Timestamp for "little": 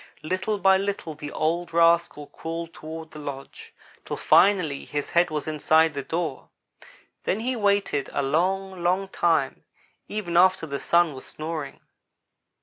0.23-0.57, 0.77-1.13